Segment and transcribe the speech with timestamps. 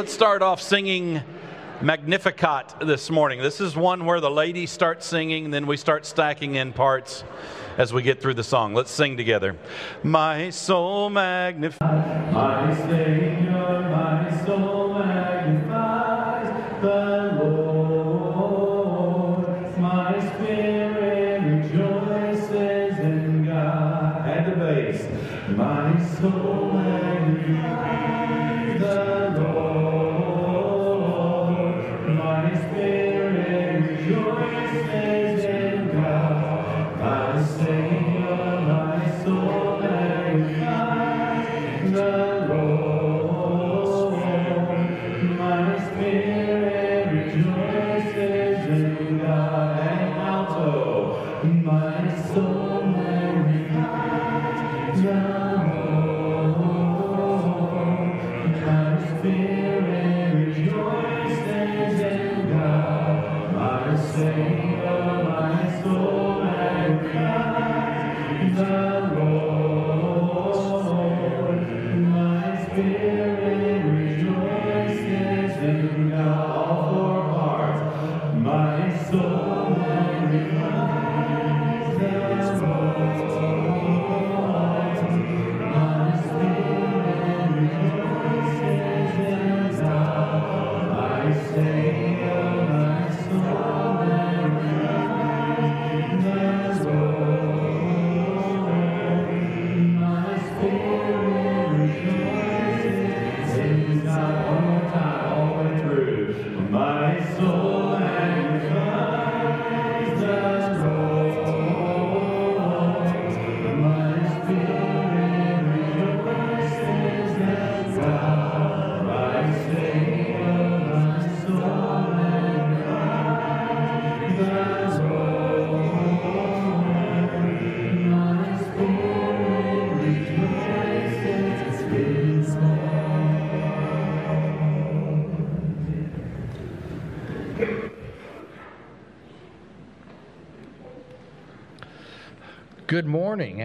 [0.00, 1.20] Let's start off singing
[1.82, 3.42] Magnificat this morning.
[3.42, 7.22] This is one where the ladies start singing, then we start stacking in parts
[7.76, 8.72] as we get through the song.
[8.72, 9.58] Let's sing together.
[10.02, 13.59] My soul magnifies, My Savior,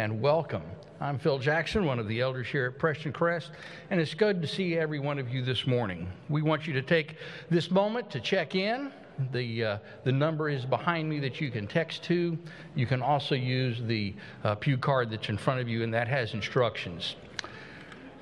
[0.05, 0.61] and welcome.
[1.01, 3.49] I'm Phil Jackson, one of the elders here at Prestoncrest,
[3.89, 6.07] and it's good to see every one of you this morning.
[6.29, 7.15] We want you to take
[7.49, 8.91] this moment to check in.
[9.31, 12.37] The, uh, the number is behind me that you can text to.
[12.75, 14.13] You can also use the
[14.43, 17.15] uh, pew card that's in front of you, and that has instructions.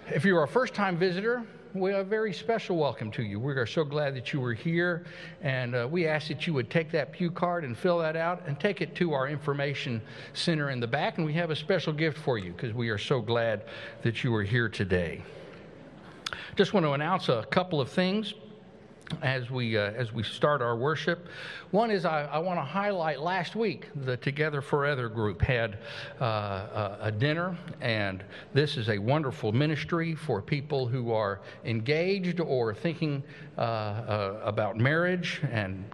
[0.08, 1.44] If you're a first time visitor,
[1.74, 3.40] we have a very special welcome to you.
[3.40, 5.06] We are so glad that you were here,
[5.42, 8.44] and uh, we ask that you would take that pew card and fill that out
[8.46, 10.00] and take it to our information
[10.34, 11.18] center in the back.
[11.18, 13.64] And we have a special gift for you because we are so glad
[14.04, 15.24] that you are here today.
[16.56, 18.36] Just want to announce a couple of things
[19.22, 21.28] as we uh, as we start our worship.
[21.72, 25.80] One is I, I want to highlight last week the Together Forever group had
[26.22, 28.24] uh, a, a dinner, and
[28.54, 33.24] this is a wonderful ministry for people who are engaged or thinking
[33.58, 35.86] uh, uh, about marriage and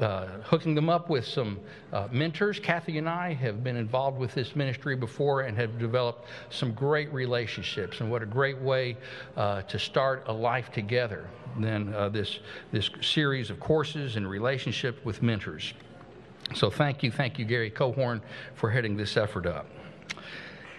[0.00, 1.60] uh, hooking them up with some
[1.92, 2.58] uh, mentors.
[2.58, 7.12] Kathy and I have been involved with this ministry before and have developed some great
[7.12, 8.00] relationships.
[8.00, 8.96] And what a great way
[9.36, 12.38] uh, to start a life together than this,
[12.72, 15.74] this series of courses and relationship with mentors.
[16.54, 18.22] So thank you, thank you, Gary Cohorn,
[18.54, 19.66] for heading this effort up.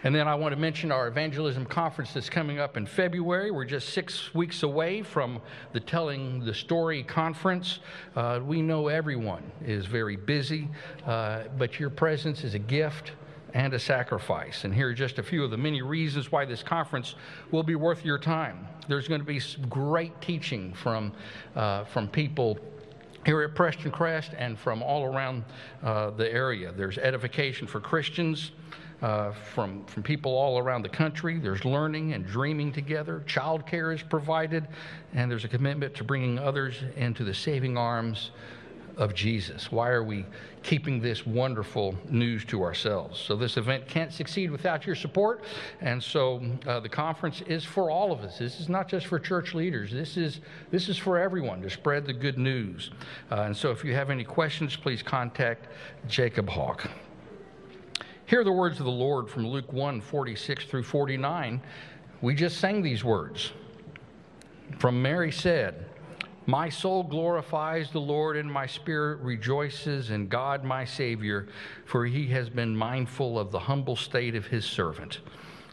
[0.04, 3.50] And then I want to mention our evangelism conference that's coming up in February.
[3.50, 5.42] We're just six weeks away from
[5.74, 7.80] the Telling the Story conference.
[8.16, 10.70] Uh, we know everyone is very busy,
[11.06, 13.14] uh, but your presence is a gift
[13.56, 14.66] and a sacrifice.
[14.66, 17.16] And here are just a few of the many reasons why this conference
[17.52, 18.68] will be worth your time.
[18.88, 21.12] There's going to be great teaching from,
[21.56, 22.60] uh, from people
[23.26, 25.44] here at Prestoncrest and from all around
[25.82, 26.72] uh, the area.
[26.72, 28.52] There's edification for Christians.
[29.00, 31.38] Uh, from, from people all around the country.
[31.38, 33.24] There's learning and dreaming together.
[33.28, 34.68] Childcare is provided,
[35.14, 38.32] and there's a commitment to bringing others into the saving arms
[38.98, 39.72] of Jesus.
[39.72, 40.26] Why are we
[40.64, 43.20] keeping this wonderful news to ourselves?
[43.20, 45.44] So, this event can't succeed without your support.
[45.82, 48.40] And so, uh, the conference is for all of us.
[48.40, 52.06] This is not just for church leaders, this is, this is for everyone to spread
[52.06, 52.90] the good news.
[53.32, 55.68] Uh, and so, if you have any questions, please contact
[56.08, 56.90] Jacob Hawk.
[58.28, 61.62] Hear the words of the Lord from Luke 1 46 through 49.
[62.22, 63.54] We just sang these words.
[64.80, 65.86] From Mary said,
[66.46, 71.48] My soul glorifies the Lord, and my spirit rejoices in God my Savior,
[71.86, 75.20] for he has been mindful of the humble state of his servant.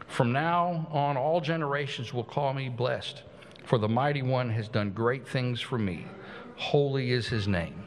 [0.07, 3.25] From now on, all generations will call me blessed.
[3.65, 6.07] For the mighty one has done great things for me.
[6.55, 7.83] Holy is his name.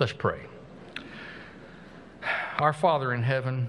[0.00, 0.40] Let's pray.
[2.60, 3.68] Our Father in heaven,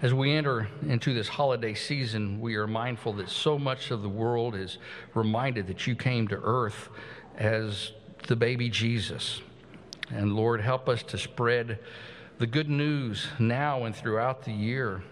[0.00, 4.08] as we enter into this holiday season, we are mindful that so much of the
[4.08, 4.78] world is
[5.12, 6.88] reminded that you came to earth
[7.36, 7.92] as
[8.26, 9.42] the baby Jesus.
[10.08, 11.78] And Lord, help us to spread
[12.38, 15.02] the good news now and throughout the year,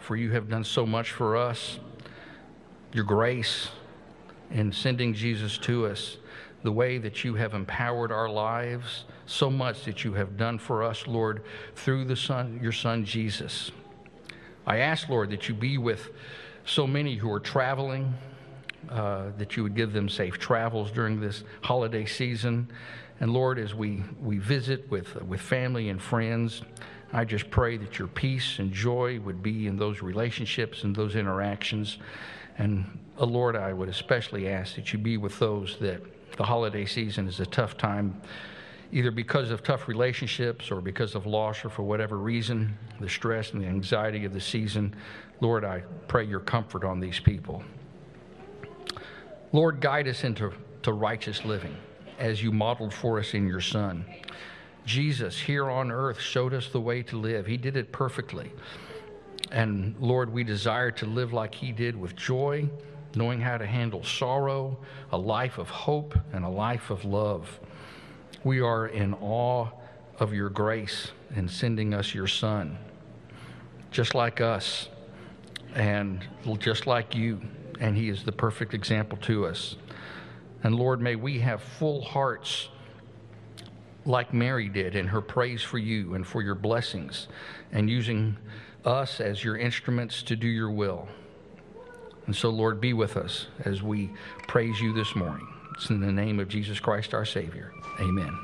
[0.00, 1.78] for you have done so much for us.
[2.92, 3.68] Your grace
[4.50, 6.16] in sending Jesus to us,
[6.64, 10.82] the way that you have empowered our lives, so much that you have done for
[10.82, 11.42] us, Lord,
[11.74, 13.70] through the Son, your Son Jesus.
[14.66, 16.10] I ask, Lord, that you be with
[16.64, 18.14] so many who are traveling,
[18.88, 22.68] uh, that you would give them safe travels during this holiday season.
[23.20, 26.62] And Lord, as we, we visit with, with family and friends,
[27.12, 31.16] I just pray that your peace and joy would be in those relationships and those
[31.16, 31.98] interactions.
[32.58, 36.02] And uh, Lord, I would especially ask that you be with those that
[36.36, 38.20] the holiday season is a tough time
[38.96, 43.52] either because of tough relationships or because of loss or for whatever reason, the stress
[43.52, 44.96] and the anxiety of the season.
[45.42, 47.62] Lord, I pray your comfort on these people.
[49.52, 50.50] Lord, guide us into
[50.82, 51.76] to righteous living
[52.18, 54.02] as you modeled for us in your Son.
[54.86, 58.50] Jesus here on earth showed us the way to live, He did it perfectly.
[59.52, 62.66] And Lord, we desire to live like He did with joy,
[63.14, 64.78] knowing how to handle sorrow,
[65.12, 67.60] a life of hope, and a life of love.
[68.46, 69.66] We are in awe
[70.20, 72.78] of your grace in sending us your Son,
[73.90, 74.88] just like us
[75.74, 76.24] and
[76.60, 77.40] just like you.
[77.80, 79.74] And He is the perfect example to us.
[80.62, 82.68] And Lord, may we have full hearts
[84.04, 87.26] like Mary did in her praise for you and for your blessings
[87.72, 88.36] and using
[88.84, 91.08] us as your instruments to do your will.
[92.26, 94.12] And so, Lord, be with us as we
[94.46, 95.48] praise you this morning.
[95.76, 97.72] It's in the name of Jesus Christ our Savior.
[98.00, 98.38] Amen.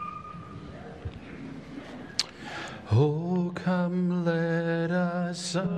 [2.91, 5.73] Oh, come, let us adore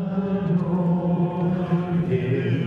[2.08, 2.63] Him.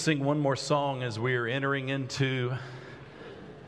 [0.00, 2.54] Sing one more song as we are entering into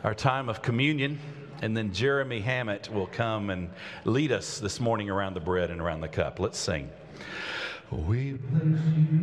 [0.02, 1.18] our time of communion.
[1.60, 3.68] And then Jeremy Hammett will come and
[4.06, 6.40] lead us this morning around the bread and around the cup.
[6.40, 6.88] Let's sing.
[7.90, 9.21] We place you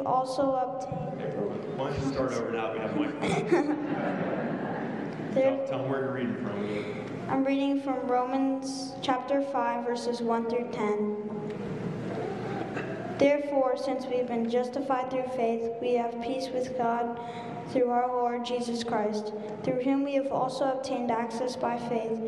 [0.00, 1.20] we have also obtained.
[1.76, 2.72] Why don't you start over now?
[2.72, 3.86] We have one.
[5.30, 6.66] There, Tell, tell them where you're reading from.
[7.28, 11.16] I'm reading from Romans chapter 5, verses 1 through 10.
[13.16, 17.16] Therefore, since we have been justified through faith, we have peace with God
[17.68, 19.32] through our Lord Jesus Christ.
[19.62, 22.18] Through him we have also obtained access by faith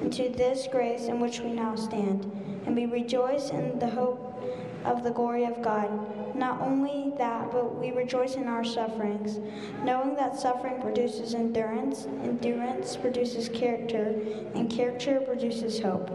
[0.00, 2.30] into this grace in which we now stand.
[2.64, 4.40] And we rejoice in the hope
[4.84, 5.90] of the glory of God.
[6.34, 9.38] Not only that, but we rejoice in our sufferings,
[9.84, 14.14] knowing that suffering produces endurance, endurance produces character,
[14.54, 16.10] and character produces hope.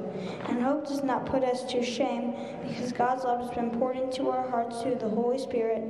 [0.47, 2.33] And hope does not put us to shame,
[2.67, 5.83] because God's love has been poured into our hearts through the Holy Spirit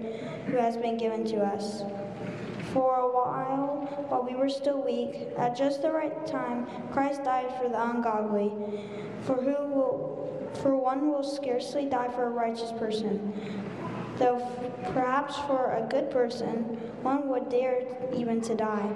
[0.48, 1.84] who has been given to us.
[2.74, 7.54] For a while, while we were still weak, at just the right time, Christ died
[7.62, 8.52] for the ungodly.
[9.22, 10.18] For who will
[10.62, 13.34] for one will scarcely die for a righteous person,
[14.20, 14.40] though
[14.94, 16.64] perhaps for a good person
[17.02, 17.84] one would dare
[18.16, 18.92] even to die.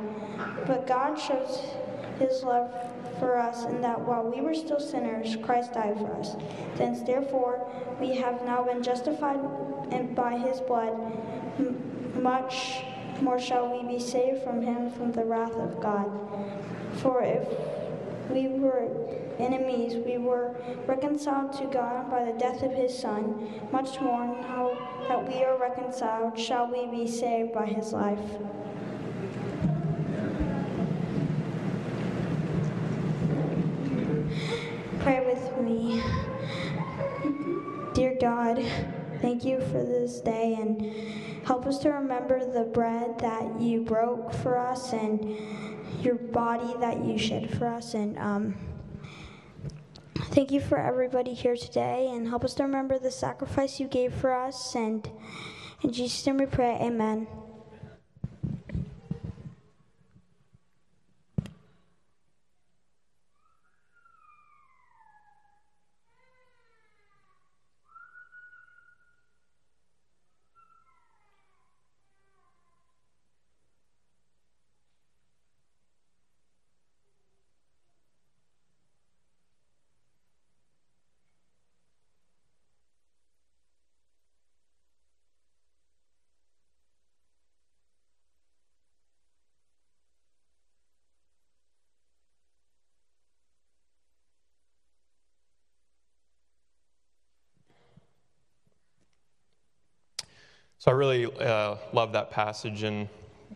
[0.65, 1.61] But God shows
[2.19, 2.71] his love
[3.19, 6.35] for us in that while we were still sinners, Christ died for us.
[6.75, 7.67] Since therefore
[7.99, 9.39] we have now been justified
[10.15, 10.95] by his blood,
[12.15, 12.83] much
[13.21, 16.09] more shall we be saved from him from the wrath of God.
[16.97, 17.47] For if
[18.29, 18.89] we were
[19.41, 23.49] enemies, we were reconciled to God by the death of his Son.
[23.71, 24.77] Much more, now
[25.07, 28.19] that we are reconciled, shall we be saved by his life.
[34.99, 36.01] Pray with me.
[37.93, 38.63] Dear God,
[39.21, 40.81] Thank you for this day and
[41.45, 45.37] help us to remember the bread that you broke for us and
[46.01, 47.93] your body that you shed for us.
[47.93, 48.55] And um,
[50.15, 54.13] thank you for everybody here today and help us to remember the sacrifice you gave
[54.13, 54.75] for us.
[54.75, 55.09] And
[55.81, 57.27] in Jesus' name we pray, amen.
[100.81, 103.07] So I really uh, love that passage, and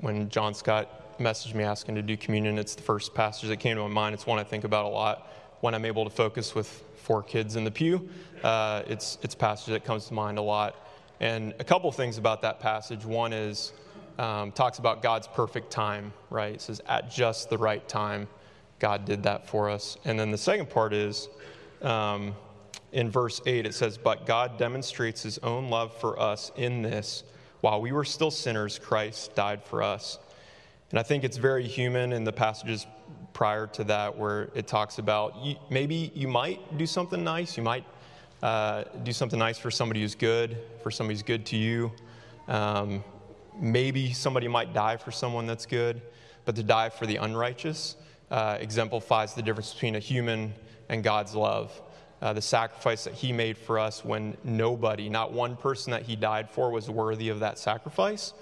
[0.02, 3.78] when John Scott messaged me asking to do communion, it's the first passage that came
[3.78, 4.14] to my mind.
[4.14, 5.28] It's one I think about a lot
[5.62, 8.08] when I'm able to focus with four kids in the pew.
[8.44, 10.76] Uh, it's it's a passage that comes to mind a lot,
[11.20, 13.04] and a couple things about that passage.
[13.06, 13.74] One is
[14.20, 16.54] um, talks about God's perfect time, right?
[16.54, 18.28] It says at just the right time,
[18.78, 21.28] God did that for us, and then the second part is.
[21.82, 22.36] Um,
[22.96, 27.24] in verse 8, it says, But God demonstrates his own love for us in this
[27.66, 30.20] while we were still sinners, Christ died for us.
[30.92, 32.86] And I think it's very human in the passages
[33.34, 35.36] prior to that where it talks about
[35.72, 37.58] maybe you might do something nice.
[37.58, 37.84] You might
[38.44, 41.92] uh, do something nice for somebody who's good, for somebody who's good to you.
[42.48, 43.04] Um,
[43.60, 46.02] maybe somebody might die for someone that's good,
[46.46, 47.96] but to die for the unrighteous
[48.30, 50.54] uh, exemplifies the difference between a human
[50.88, 51.82] and God's love
[52.22, 56.16] uh, the sacrifice that he made for us when nobody, not one person that he
[56.16, 58.34] died for, was worthy of that sacrifice.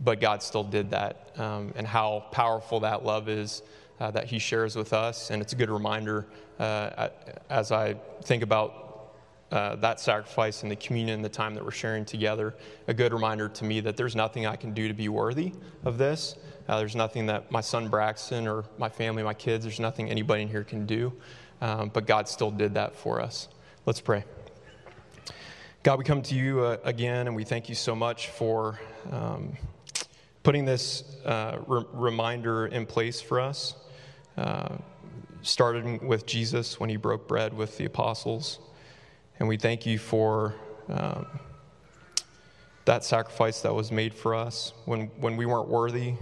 [0.00, 3.62] But God still did that, um, and how powerful that love is
[4.00, 5.30] uh, that he shares with us.
[5.30, 6.26] And it's a good reminder
[6.58, 7.08] uh,
[7.50, 8.84] as I think about
[9.50, 12.54] uh, that sacrifice and the communion and the time that we're sharing together,
[12.86, 15.52] a good reminder to me that there's nothing I can do to be worthy
[15.84, 16.36] of this.
[16.68, 20.42] Uh, there's nothing that my son Braxton or my family, my kids, there's nothing anybody
[20.42, 21.12] in here can do
[21.60, 23.48] um, but God still did that for us.
[23.86, 24.24] Let's pray.
[25.82, 29.56] God, we come to you uh, again, and we thank you so much for um,
[30.42, 33.74] putting this uh, re- reminder in place for us.
[34.36, 34.76] Uh,
[35.42, 38.58] started with Jesus when he broke bread with the apostles.
[39.38, 40.54] And we thank you for
[40.88, 41.26] um,
[42.84, 46.14] that sacrifice that was made for us when, when we weren't worthy,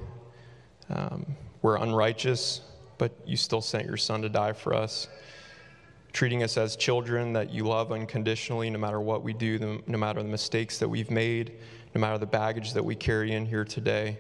[0.91, 1.27] um,
[1.63, 2.61] we're unrighteous,
[2.99, 5.09] but you still sent your son to die for us
[6.17, 10.23] treating us as children that you love unconditionally, no matter what we do, no matter
[10.23, 11.53] the mistakes that we've made,
[11.95, 14.17] no matter the baggage that we carry in here today.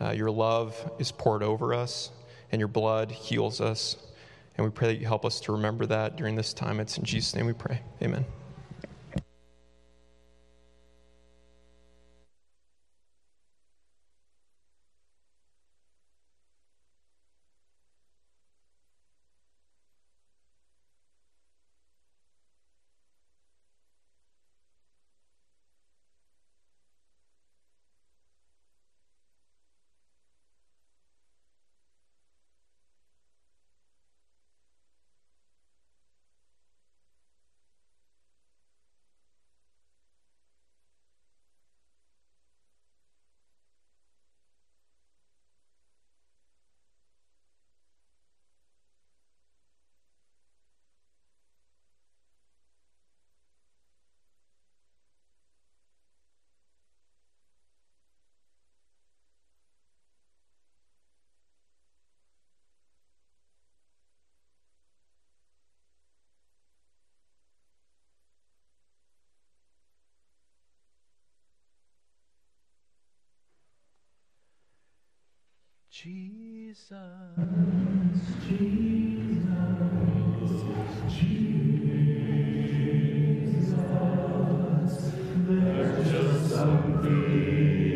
[0.00, 2.12] Uh, your love is poured over us,
[2.52, 3.96] and your blood heals us.
[4.56, 6.78] And we pray that you help us to remember that during this time.
[6.78, 7.82] It's in Jesus' name we pray.
[8.00, 8.24] Amen.
[76.02, 76.96] Jesus,
[78.48, 79.44] Jesus,
[81.10, 81.52] Jesus,
[85.46, 87.89] there's just something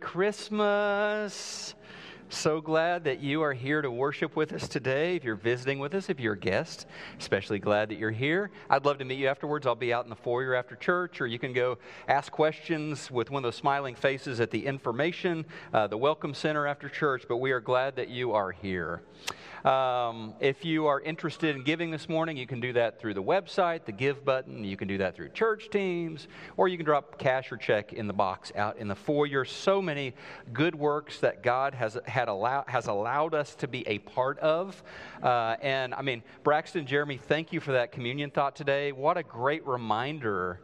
[0.00, 1.69] Christmas.
[2.32, 5.16] So glad that you are here to worship with us today.
[5.16, 6.86] If you're visiting with us, if you're a guest,
[7.18, 8.52] especially glad that you're here.
[8.70, 9.66] I'd love to meet you afterwards.
[9.66, 13.32] I'll be out in the foyer after church, or you can go ask questions with
[13.32, 17.24] one of those smiling faces at the information, uh, the Welcome Center after church.
[17.28, 19.02] But we are glad that you are here.
[19.64, 23.22] Um, if you are interested in giving this morning, you can do that through the
[23.22, 24.64] website, the give button.
[24.64, 28.06] You can do that through church teams, or you can drop cash or check in
[28.06, 29.44] the box out in the foyer.
[29.44, 30.14] So many
[30.54, 34.82] good works that God has had allow, has allowed us to be a part of.
[35.22, 38.92] Uh, and I mean, Braxton, Jeremy, thank you for that communion thought today.
[38.92, 40.60] What a great reminder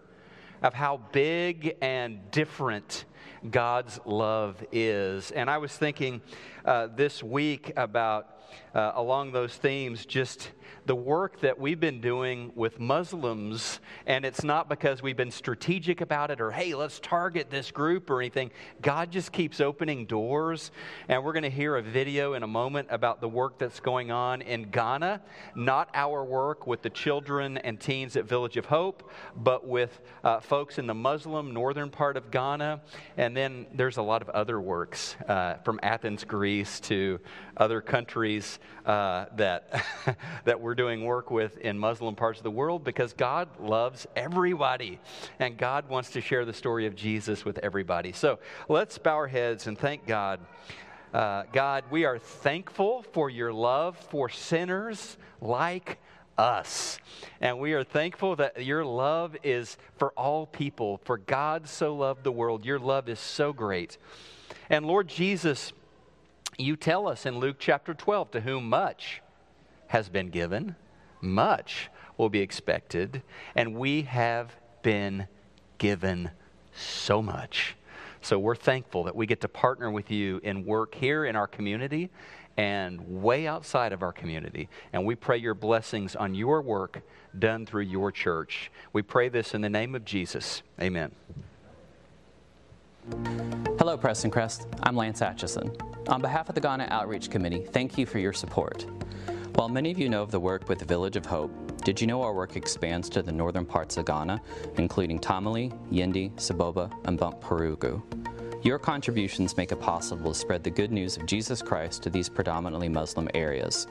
[0.62, 3.07] of how big and different
[3.51, 5.31] God's love is.
[5.31, 6.21] And I was thinking
[6.64, 8.29] uh, this week about
[8.77, 10.51] uh, along those themes, just
[10.85, 16.01] the work that we've been doing with Muslims, and it's not because we've been strategic
[16.01, 18.51] about it or, hey, let's target this group or anything.
[18.83, 20.71] God just keeps opening doors,
[21.09, 24.11] and we're going to hear a video in a moment about the work that's going
[24.11, 25.23] on in Ghana.
[25.55, 30.41] Not our work with the children and teens at Village of Hope, but with uh,
[30.41, 32.83] folks in the Muslim northern part of Ghana.
[33.17, 37.19] And then there's a lot of other works uh, from Athens, Greece to
[37.57, 39.85] other countries uh, that,
[40.44, 45.00] that we're doing work with in Muslim parts of the world because God loves everybody
[45.38, 48.12] and God wants to share the story of Jesus with everybody.
[48.12, 50.40] So let's bow our heads and thank God.
[51.12, 55.98] Uh, God, we are thankful for your love for sinners like
[56.38, 56.98] us.
[57.40, 61.00] And we are thankful that your love is for all people.
[61.05, 62.64] For God so loved the world.
[62.64, 63.98] Your love is so great.
[64.68, 65.72] And Lord Jesus,
[66.59, 69.23] you tell us in Luke chapter 12 to whom much
[69.88, 70.77] has been given,
[71.21, 73.23] much will be expected,
[73.55, 75.29] and we have been
[75.79, 76.31] given
[76.75, 77.77] so much.
[78.21, 81.47] So we're thankful that we get to partner with you in work here in our
[81.47, 82.11] community
[82.57, 84.69] and way outside of our community.
[84.92, 87.03] And we pray your blessings on your work
[87.38, 88.71] done through your church.
[88.92, 90.62] We pray this in the name of Jesus.
[90.81, 91.12] Amen.
[93.87, 94.66] Hello, Prestoncrest.
[94.83, 95.70] I'm Lance Atchison.
[96.09, 98.85] On behalf of the Ghana Outreach Committee, thank you for your support.
[99.55, 101.53] While many of you know of the work with the Village of Hope,
[101.85, 104.42] did you know our work expands to the northern parts of Ghana,
[104.77, 108.03] including Tamale, Yendi, Saboba, and Bunkpurugu?
[108.64, 112.29] Your contributions make it possible to spread the good news of Jesus Christ to these
[112.29, 113.87] predominantly Muslim areas.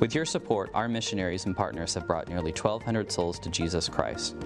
[0.00, 4.36] With your support, our missionaries and partners have brought nearly 1,200 souls to Jesus Christ.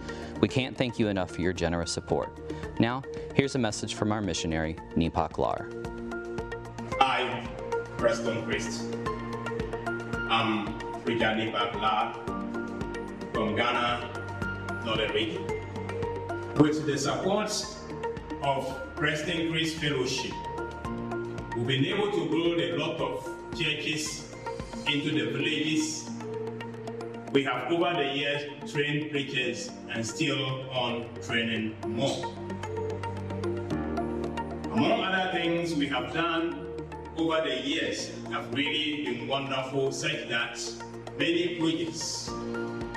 [0.41, 2.37] We can't thank you enough for your generous support.
[2.81, 3.03] Now,
[3.35, 5.69] here's a message from our missionary, Nipak Lar.
[7.01, 7.45] I,
[7.97, 8.87] Prestoncrest,
[10.31, 12.15] I'm Preacher Nipak Lar
[13.33, 15.45] from Ghana, Northern Region.
[16.55, 17.51] With the support
[18.43, 20.35] of Prestoncrest Fellowship,
[21.57, 24.33] we've been able to build a lot of churches
[24.87, 26.09] into the villages.
[27.33, 32.48] We have over the years trained preachers and still on training more.
[34.79, 36.65] Among other things we have done
[37.17, 40.57] over the years have really been wonderful, such that
[41.19, 42.31] many projects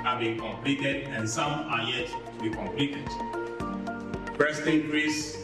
[0.04, 3.04] have been completed and some are yet to be completed.
[4.38, 5.38] Prestoncrest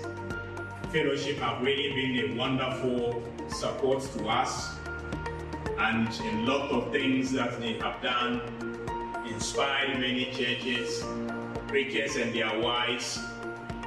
[0.93, 4.77] Fellowship have really been a wonderful support to us
[5.77, 8.41] and a lot of things that they have done
[9.27, 11.03] inspired many churches,
[11.67, 13.19] preachers and their wives,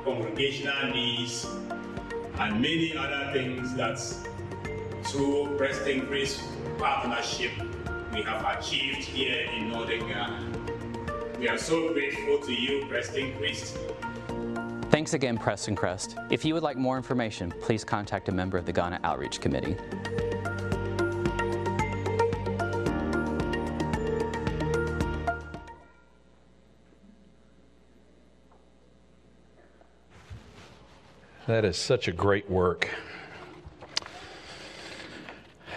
[0.03, 1.47] congregational needs,
[2.39, 3.99] and many other things that
[5.05, 6.41] through Prestoncrest
[6.77, 7.51] Partnership
[8.13, 10.51] we have achieved here in Northern Ghana.
[11.39, 13.77] We are so grateful to you, Prestoncrest.
[14.91, 16.27] Thanks again, Prestoncrest.
[16.29, 19.77] If you would like more information, please contact a member of the Ghana Outreach Committee.
[31.51, 32.87] That is such a great work.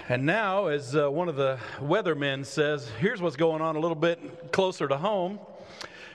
[0.08, 3.96] And now, as uh, one of the weathermen says, here's what's going on a little
[3.96, 5.40] bit closer to home.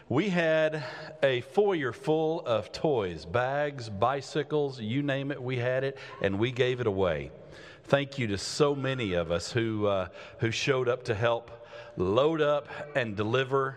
[0.08, 0.82] We had
[1.22, 6.54] a foyer full of toys, bags, bicycles, you name it, we had it, and we
[6.54, 7.30] gave it away.
[7.84, 11.68] Thank you to so many of us who, uh, who showed up to help
[11.98, 13.76] load up and deliver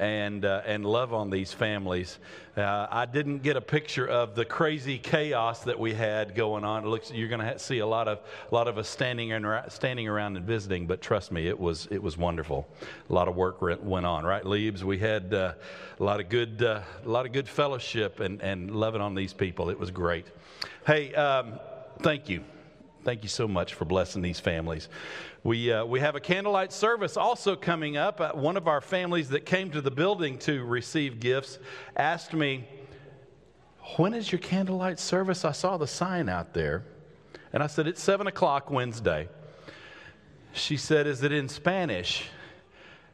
[0.00, 2.18] and, uh, and love on these families.
[2.56, 6.84] Uh, I didn't get a picture of the crazy chaos that we had going on.
[6.84, 8.18] It looks you're going to see a lot of
[8.50, 11.86] a lot of us standing and standing around and visiting, but trust me, it was
[11.90, 12.66] it was wonderful.
[13.08, 14.82] A lot of work went on, right, Leaves?
[14.82, 15.52] We had uh,
[15.98, 19.34] a lot of good uh, a lot of good fellowship and and loving on these
[19.34, 19.68] people.
[19.68, 20.26] It was great.
[20.86, 21.60] Hey, um,
[22.00, 22.42] thank you.
[23.02, 24.90] Thank you so much for blessing these families.
[25.42, 28.20] We, uh, we have a candlelight service also coming up.
[28.20, 31.58] Uh, one of our families that came to the building to receive gifts
[31.96, 32.68] asked me,
[33.96, 35.46] When is your candlelight service?
[35.46, 36.84] I saw the sign out there.
[37.54, 39.30] And I said, It's 7 o'clock Wednesday.
[40.52, 42.28] She said, Is it in Spanish?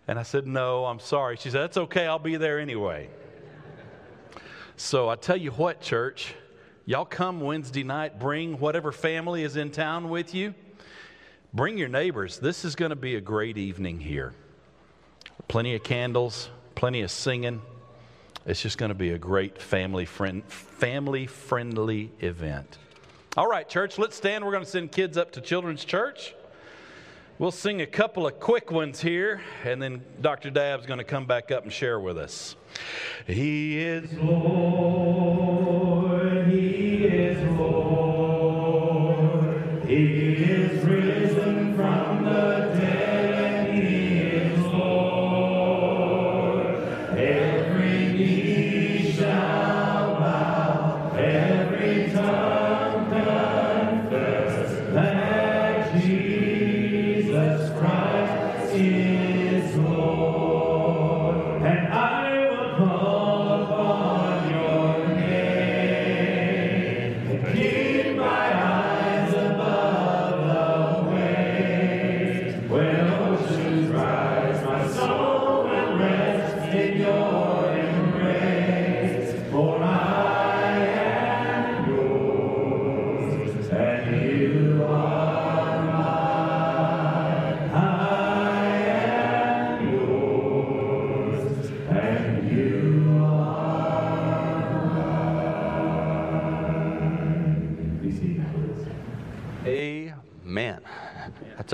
[0.08, 1.36] And I said, No, I'm sorry.
[1.36, 3.08] She said, That's okay, I'll be there anyway.
[4.76, 6.34] So I tell you what, church,
[6.86, 10.54] y'all come Wednesday night, bring whatever family is in town with you.
[11.52, 12.38] Bring your neighbors.
[12.38, 14.32] This is going to be a great evening here.
[15.48, 17.60] Plenty of candles, plenty of singing.
[18.46, 22.78] It's just going to be a great family friend, family friendly event.
[23.36, 24.44] All right, church, let's stand.
[24.44, 26.34] We're going to send kids up to Children's Church.
[27.38, 30.48] We'll sing a couple of quick ones here, and then Dr.
[30.48, 32.56] Dabb's going to come back up and share with us.
[33.26, 35.95] He is Lord,
[36.48, 36.85] He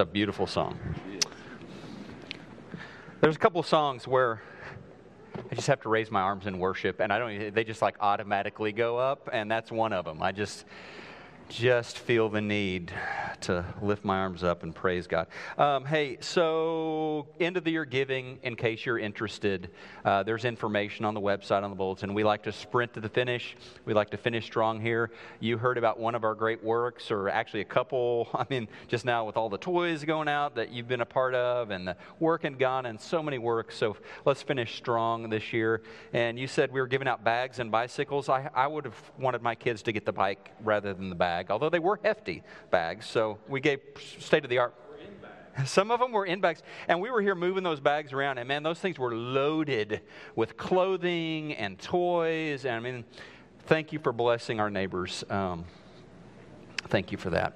[0.03, 0.77] a beautiful song.
[3.21, 4.43] There's a couple of songs where
[5.49, 7.55] I just have to raise my arms in worship, and I don't.
[7.55, 10.21] They just like automatically go up, and that's one of them.
[10.21, 10.65] I just
[11.49, 12.93] just feel the need
[13.43, 15.27] to lift my arms up and praise God.
[15.59, 19.71] Um, hey, so end of the year giving, in case you're interested,
[20.05, 22.15] uh, there's information on the website, on the bulletin.
[22.15, 23.57] We like to sprint to the finish.
[23.85, 25.11] We like to finish strong here.
[25.41, 28.29] You heard about one of our great works, or actually a couple.
[28.35, 31.35] I mean, just now with all the toys going out that you've been a part
[31.35, 33.77] of, and the work in Ghana, and so many works.
[33.77, 35.83] So let's finish strong this year.
[36.13, 38.29] And you said we were giving out bags and bicycles.
[38.29, 41.51] I, I would have wanted my kids to get the bike rather than the bag,
[41.51, 43.07] although they were hefty bags.
[43.07, 43.81] So we gave
[44.19, 44.75] state of the art.
[45.67, 48.49] Some of them were in bags, and we were here moving those bags around, and
[48.49, 50.01] man, those things were loaded
[50.35, 52.65] with clothing and toys.
[52.65, 53.05] And I mean,
[53.67, 55.25] thank you for blessing our neighbors.
[55.29, 55.67] Um,
[56.89, 57.53] thank you for that.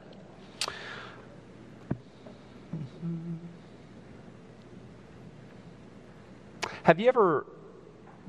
[6.82, 7.46] Have you ever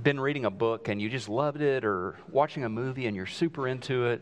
[0.02, 3.26] been reading a book and you just loved it, or watching a movie and you're
[3.26, 4.22] super into it?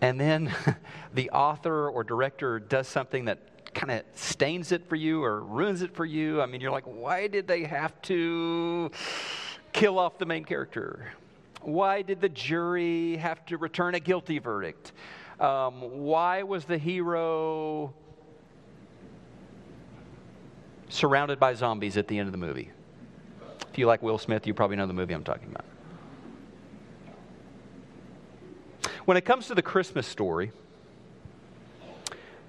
[0.00, 0.54] And then
[1.14, 5.82] the author or director does something that kind of stains it for you or ruins
[5.82, 6.40] it for you.
[6.40, 8.90] I mean, you're like, why did they have to
[9.72, 11.12] kill off the main character?
[11.60, 14.92] Why did the jury have to return a guilty verdict?
[15.38, 17.92] Um, why was the hero
[20.88, 22.70] surrounded by zombies at the end of the movie?
[23.70, 25.66] If you like Will Smith, you probably know the movie I'm talking about.
[29.06, 30.50] When it comes to the Christmas story,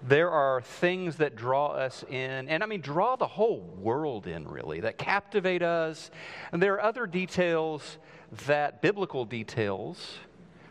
[0.07, 4.47] there are things that draw us in, and I mean, draw the whole world in,
[4.47, 6.09] really, that captivate us.
[6.51, 7.99] And there are other details
[8.47, 10.15] that, biblical details,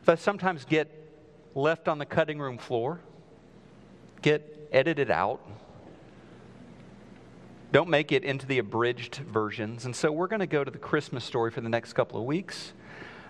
[0.06, 0.90] that sometimes get
[1.54, 2.98] left on the cutting room floor,
[4.22, 5.40] get edited out,
[7.70, 9.84] don't make it into the abridged versions.
[9.84, 12.26] And so we're going to go to the Christmas story for the next couple of
[12.26, 12.72] weeks.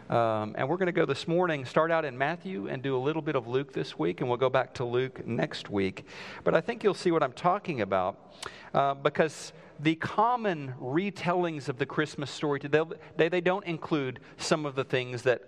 [0.09, 2.99] Um, and we're going to go this morning, start out in Matthew and do a
[2.99, 6.07] little bit of Luke this week, and we'll go back to Luke next week.
[6.45, 8.37] But I think you'll see what I'm talking about
[8.73, 12.85] uh, because the common retellings of the Christmas story today,
[13.17, 15.43] they don't include some of the things that,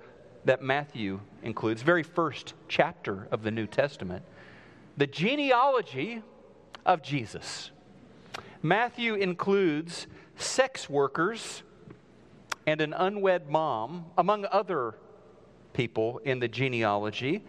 [0.44, 4.24] that Matthew includes, very first chapter of the New Testament.
[4.96, 6.22] The genealogy
[6.84, 7.70] of Jesus.
[8.60, 11.62] Matthew includes sex workers,
[12.68, 14.94] and an unwed mom, among other
[15.72, 17.42] people in the genealogy.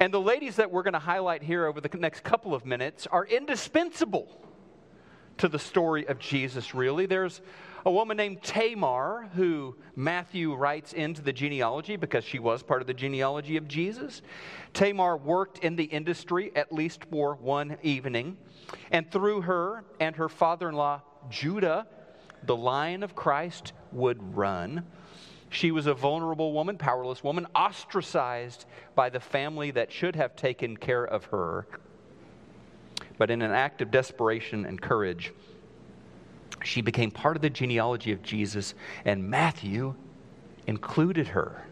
[0.00, 3.06] And the ladies that we're going to highlight here over the next couple of minutes
[3.06, 4.26] are indispensable
[5.38, 7.06] to the story of Jesus, really.
[7.06, 7.40] There's
[7.86, 12.88] a woman named Tamar who Matthew writes into the genealogy because she was part of
[12.88, 14.22] the genealogy of Jesus.
[14.74, 18.38] Tamar worked in the industry at least for one evening,
[18.90, 21.00] and through her and her father in law,
[21.30, 21.86] Judah,
[22.44, 24.84] the line of Christ would run.
[25.50, 30.76] She was a vulnerable woman, powerless woman, ostracized by the family that should have taken
[30.76, 31.66] care of her.
[33.18, 35.32] But in an act of desperation and courage,
[36.64, 38.74] she became part of the genealogy of Jesus,
[39.04, 39.94] and Matthew
[40.66, 41.66] included her.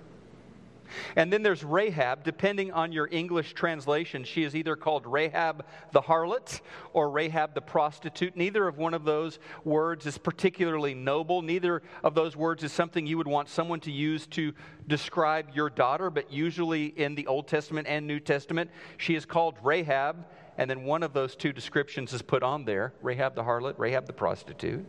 [1.17, 2.25] And then there's Rahab.
[2.25, 6.61] Depending on your English translation, she is either called Rahab the harlot
[6.93, 8.37] or Rahab the prostitute.
[8.37, 11.43] Neither of one of those words is particularly noble.
[11.43, 14.53] Neither of those words is something you would want someone to use to
[14.87, 19.57] describe your daughter, but usually in the Old Testament and New Testament, she is called
[19.63, 20.27] Rahab,
[20.57, 24.07] and then one of those two descriptions is put on there Rahab the harlot, Rahab
[24.07, 24.87] the prostitute.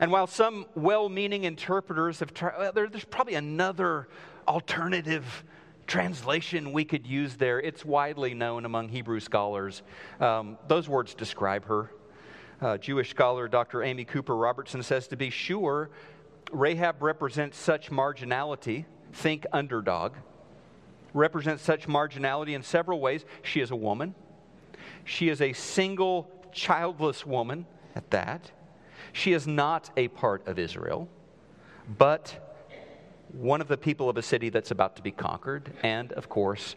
[0.00, 4.08] And while some well meaning interpreters have tried, well, there, there's probably another
[4.48, 5.44] alternative
[5.86, 7.60] translation we could use there.
[7.60, 9.82] It's widely known among Hebrew scholars.
[10.20, 11.90] Um, those words describe her.
[12.60, 13.82] Uh, Jewish scholar Dr.
[13.82, 15.90] Amy Cooper Robertson says to be sure,
[16.50, 20.14] Rahab represents such marginality, think underdog,
[21.14, 23.24] represents such marginality in several ways.
[23.42, 24.14] She is a woman,
[25.04, 28.50] she is a single, childless woman at that.
[29.12, 31.08] She is not a part of Israel,
[31.96, 32.47] but
[33.32, 35.72] one of the people of a city that's about to be conquered.
[35.82, 36.76] And of course,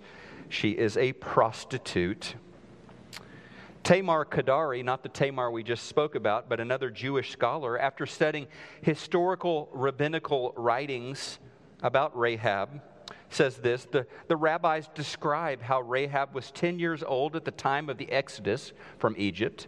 [0.50, 2.36] she is a prostitute.
[3.84, 8.48] Tamar Kadari, not the Tamar we just spoke about, but another Jewish scholar, after studying
[8.82, 11.40] historical rabbinical writings
[11.82, 12.82] about Rahab,
[13.30, 17.90] says this the, the rabbis describe how Rahab was 10 years old at the time
[17.90, 19.68] of the Exodus from Egypt.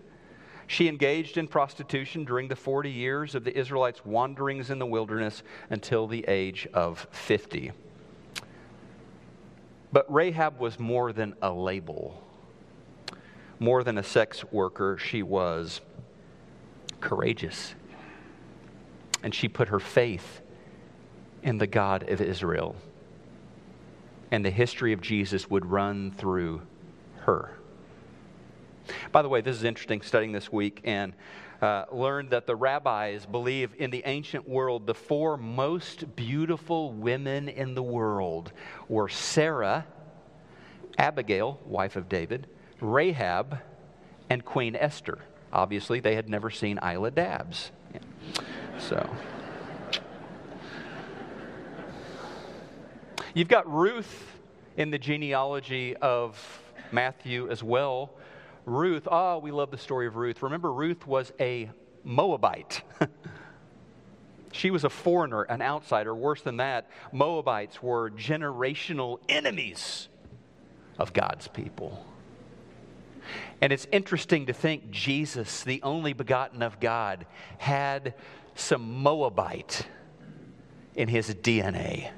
[0.68, 5.43] She engaged in prostitution during the 40 years of the Israelites' wanderings in the wilderness
[5.70, 7.72] until the age of 50.
[9.91, 12.22] But Rahab was more than a label,
[13.59, 14.97] more than a sex worker.
[14.97, 15.82] She was
[16.99, 17.76] courageous.
[19.22, 20.41] And she put her faith
[21.43, 22.76] in the God of Israel.
[24.32, 26.64] And the history of Jesus would run through
[27.22, 27.51] her.
[29.11, 31.13] By the way, this is interesting studying this week and
[31.61, 37.47] uh, learned that the rabbis believe in the ancient world the four most beautiful women
[37.47, 38.51] in the world
[38.89, 39.86] were Sarah,
[40.97, 42.47] Abigail, wife of David,
[42.81, 43.59] Rahab,
[44.29, 45.19] and Queen Esther.
[45.53, 47.71] Obviously, they had never seen Isla Dabbs.
[47.93, 47.99] Yeah.
[48.79, 49.09] So.
[53.34, 54.39] You've got Ruth
[54.77, 56.61] in the genealogy of
[56.91, 58.11] Matthew as well.
[58.66, 60.41] Ruth, oh, we love the story of Ruth.
[60.41, 61.70] Remember, Ruth was a
[62.03, 62.82] Moabite.
[64.51, 66.16] she was a foreigner, an outsider.
[66.16, 70.07] Worse than that, Moabites were generational enemies
[70.97, 72.05] of God's people.
[73.61, 77.26] And it's interesting to think Jesus, the only begotten of God,
[77.57, 78.14] had
[78.55, 79.88] some Moabite
[80.95, 82.11] in his DNA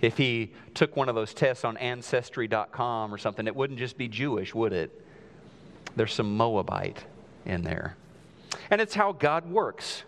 [0.00, 4.08] if he took one of those tests on ancestry.com or something, it wouldn't just be
[4.08, 5.04] Jewish, would it?
[5.96, 7.04] There's some Moabite
[7.44, 7.96] in there.
[8.70, 10.04] And it's how God works.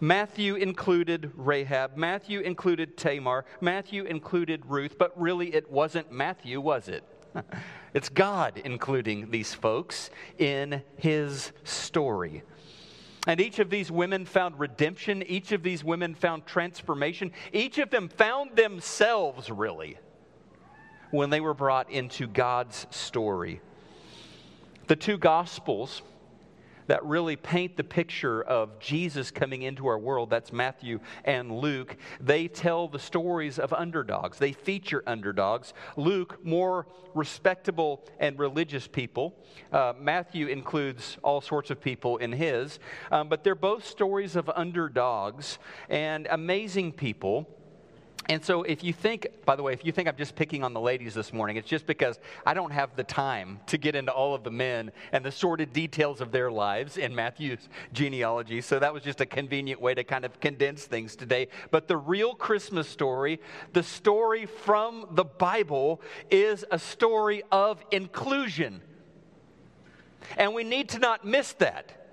[0.00, 1.96] Matthew included Rahab.
[1.96, 3.44] Matthew included Tamar.
[3.60, 7.04] Matthew included Ruth, but really it wasn't Matthew, was it?
[7.94, 12.42] It's God including these folks in his story.
[13.26, 15.22] And each of these women found redemption.
[15.22, 17.32] Each of these women found transformation.
[17.52, 19.98] Each of them found themselves, really,
[21.10, 23.60] when they were brought into God's story.
[24.88, 26.02] The two Gospels
[26.86, 30.30] that really paint the picture of Jesus coming into our world.
[30.30, 31.96] That's Matthew and Luke.
[32.20, 35.74] They tell the stories of underdogs, they feature underdogs.
[35.96, 39.34] Luke, more respectable and religious people.
[39.72, 42.78] Uh, Matthew includes all sorts of people in his,
[43.10, 45.58] um, but they're both stories of underdogs
[45.88, 47.48] and amazing people
[48.28, 50.72] and so, if you think, by the way, if you think I'm just picking on
[50.72, 54.12] the ladies this morning, it's just because I don't have the time to get into
[54.12, 58.62] all of the men and the sordid details of their lives in Matthew's genealogy.
[58.62, 61.48] So, that was just a convenient way to kind of condense things today.
[61.70, 63.40] But the real Christmas story,
[63.74, 66.00] the story from the Bible,
[66.30, 68.80] is a story of inclusion.
[70.38, 72.03] And we need to not miss that.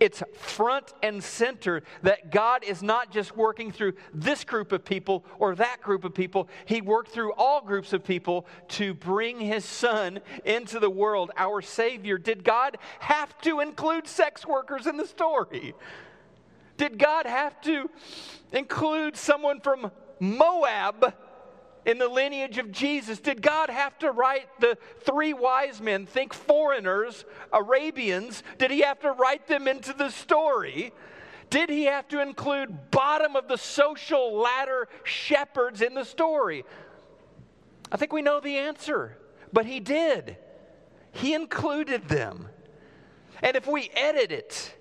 [0.00, 5.24] It's front and center that God is not just working through this group of people
[5.38, 6.48] or that group of people.
[6.66, 11.60] He worked through all groups of people to bring His Son into the world, our
[11.62, 12.18] Savior.
[12.18, 15.74] Did God have to include sex workers in the story?
[16.76, 17.90] Did God have to
[18.52, 19.90] include someone from
[20.20, 21.14] Moab
[21.88, 23.18] in the lineage of Jesus?
[23.18, 28.42] Did God have to write the three wise men, think foreigners, Arabians?
[28.58, 30.92] Did he have to write them into the story?
[31.48, 36.66] Did he have to include bottom of the social ladder shepherds in the story?
[37.90, 39.16] I think we know the answer,
[39.50, 40.36] but he did.
[41.12, 42.50] He included them.
[43.42, 44.74] And if we edit it,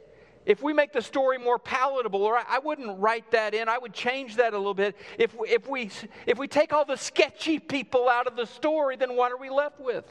[0.47, 3.91] if we make the story more palatable, or I, wouldn't write that in, I would
[3.91, 4.95] change that a little bit.
[5.19, 5.91] If, if, we,
[6.25, 9.49] if we take all the sketchy people out of the story, then what are we
[9.49, 10.05] left with?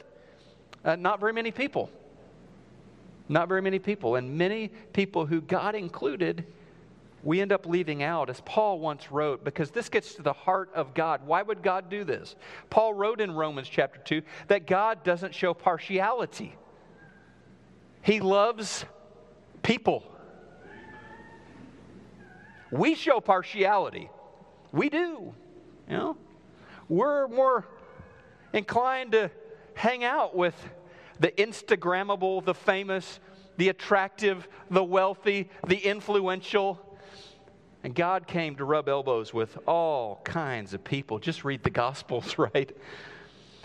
[0.85, 1.89] Uh, not very many people.
[3.27, 4.15] Not very many people.
[4.15, 6.45] And many people who God included,
[7.23, 10.69] we end up leaving out, as Paul once wrote, because this gets to the heart
[10.75, 11.25] of God.
[11.25, 12.35] Why would God do this?
[12.69, 16.55] Paul wrote in Romans chapter 2 that God doesn't show partiality,
[18.03, 18.85] He loves
[19.63, 20.13] people.
[22.71, 24.09] We show partiality.
[24.71, 25.33] We do.
[25.89, 26.17] You know?
[26.89, 27.65] We're more
[28.53, 29.31] inclined to
[29.73, 30.55] hang out with
[31.19, 33.19] the Instagrammable, the famous,
[33.57, 36.79] the attractive, the wealthy, the influential.
[37.83, 41.19] And God came to rub elbows with all kinds of people.
[41.19, 42.75] Just read the Gospels, right?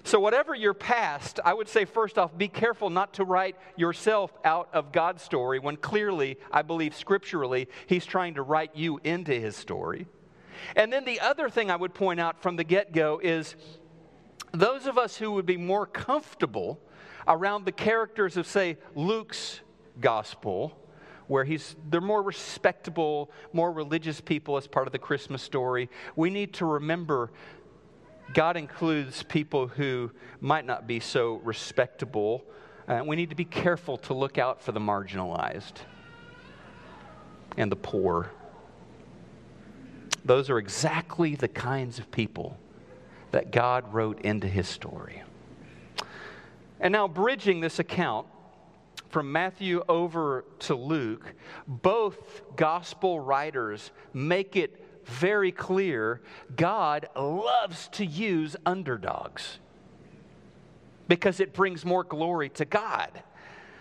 [0.04, 4.32] So, whatever your past, I would say first off, be careful not to write yourself
[4.44, 9.32] out of God's story when clearly, I believe scripturally, He's trying to write you into
[9.32, 10.06] His story.
[10.74, 13.54] And then the other thing I would point out from the get go is
[14.52, 16.80] those of us who would be more comfortable
[17.26, 19.60] around the characters of, say, Luke's
[20.00, 20.76] gospel,
[21.28, 25.88] where he's they're more respectable, more religious people as part of the Christmas story.
[26.16, 27.30] We need to remember
[28.32, 30.10] God includes people who
[30.40, 32.44] might not be so respectable.
[32.88, 35.82] Uh, we need to be careful to look out for the marginalized
[37.56, 38.30] and the poor.
[40.24, 42.56] Those are exactly the kinds of people
[43.32, 45.22] that God wrote into his story.
[46.80, 48.26] And now, bridging this account
[49.08, 51.34] from Matthew over to Luke,
[51.66, 56.20] both gospel writers make it very clear
[56.56, 59.58] God loves to use underdogs
[61.08, 63.22] because it brings more glory to God.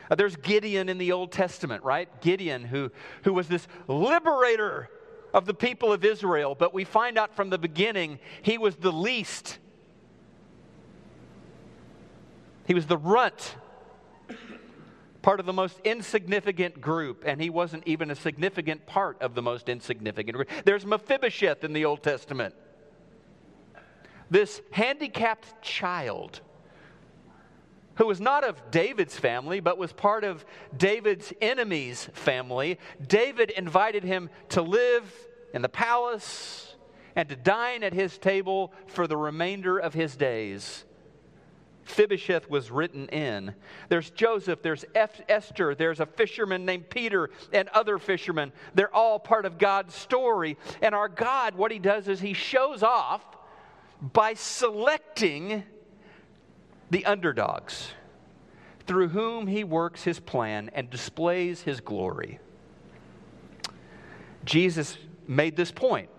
[0.10, 2.10] Uh, there's Gideon in the Old Testament, right?
[2.22, 2.92] Gideon, who,
[3.24, 4.90] who was this liberator
[5.34, 8.92] of the people of Israel, but we find out from the beginning he was the
[8.92, 9.60] least.
[12.68, 13.56] He was the runt
[15.22, 19.42] part of the most insignificant group, and he wasn't even a significant part of the
[19.42, 20.50] most insignificant group.
[20.66, 22.56] There's Mephibosheth in the Old Testament.
[24.30, 26.42] This handicapped child
[27.96, 30.46] who was not of David's family, but was part of
[30.76, 32.80] David's enemy's family.
[33.06, 35.14] David invited him to live
[35.54, 36.76] in the palace
[37.16, 40.86] and to dine at his table for the remainder of his days.
[41.86, 43.54] Mephibosheth was written in.
[43.90, 48.52] There's Joseph, there's Esther, there's a fisherman named Peter, and other fishermen.
[48.76, 50.58] They're all part of God's story.
[50.82, 53.24] And our God, what he does is he shows off
[54.02, 55.64] by selecting
[56.90, 57.92] the underdogs
[58.86, 62.40] through whom he works his plan and displays his glory.
[64.44, 66.10] Jesus made this point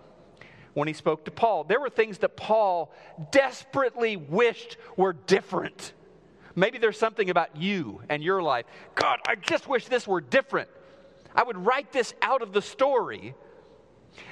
[0.73, 1.63] when he spoke to Paul.
[1.63, 2.91] There were things that Paul
[3.31, 5.93] desperately wished were different.
[6.55, 8.65] Maybe there's something about you and your life.
[8.95, 10.69] God, I just wish this were different.
[11.35, 13.33] I would write this out of the story.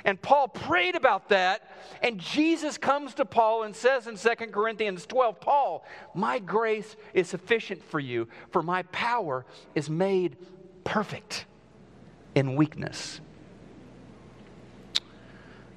[0.06, 1.68] And Paul prayed about that,
[2.04, 5.84] and Jesus comes to Paul and says in 2 Corinthians 12, Paul,
[6.14, 10.38] my grace is sufficient for you, for my power is made
[10.84, 11.46] perfect
[12.36, 13.22] in weakness.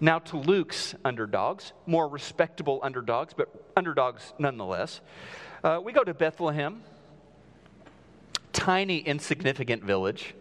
[0.05, 5.01] Now, to Luke's underdogs, more respectable underdogs, but underdogs nonetheless,
[5.65, 6.83] uh, we go to Bethlehem,
[8.53, 10.35] tiny, insignificant village.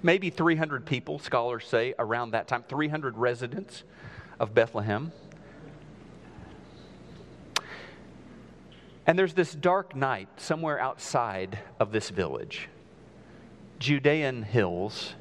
[0.00, 3.82] Maybe 300 people, scholars say, around that time, 300 residents
[4.38, 5.10] of Bethlehem.
[9.08, 12.68] And there's this dark night somewhere outside of this village.
[13.80, 15.16] Judean hills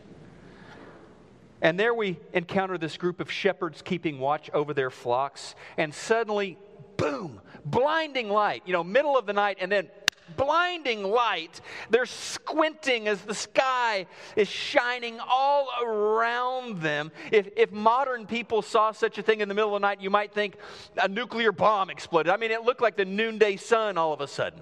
[1.62, 5.56] and there we encounter this group of shepherds keeping watch over their flocks.
[5.78, 6.58] And suddenly,
[6.98, 9.90] boom, blinding light, you know, middle of the night, and then
[10.36, 11.62] blinding light.
[11.90, 17.12] They're squinting as the sky is shining all around them.
[17.32, 20.10] If, if modern people saw such a thing in the middle of the night, you
[20.10, 20.58] might think
[21.02, 22.32] a nuclear bomb exploded.
[22.32, 24.62] I mean, it looked like the noonday sun all of a sudden.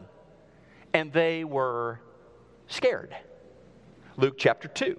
[0.93, 1.99] And they were
[2.67, 3.15] scared.
[4.17, 4.97] Luke chapter 2.